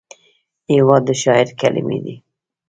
هېواد 0.73 1.03
د 1.07 1.09
شاعر 1.21 1.47
کلمې 1.61 1.99
دي. 2.05 2.15